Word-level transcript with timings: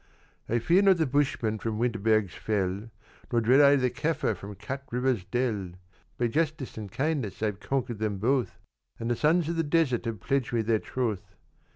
"I 0.49 0.57
fear 0.57 0.81
not 0.81 0.97
the 0.97 1.05
Bushman 1.05 1.59
from 1.59 1.77
Winterberg's 1.77 2.33
fell, 2.33 2.89
Nor 3.31 3.39
dread 3.39 3.61
I 3.61 3.75
the 3.75 3.91
Caffer 3.91 4.33
from 4.33 4.55
Kat 4.55 4.81
River's 4.89 5.23
dell; 5.25 5.73
By 6.17 6.25
justice 6.25 6.75
and 6.75 6.91
kindness 6.91 7.43
I've 7.43 7.59
conquered 7.59 7.99
them 7.99 8.17
both, 8.17 8.57
And 8.99 9.11
the 9.11 9.15
sons 9.15 9.47
of 9.47 9.57
the 9.57 9.63
desert 9.63 10.05
have 10.05 10.19
pledged 10.19 10.53
me 10.53 10.63
their 10.63 10.79
troth. 10.79 11.35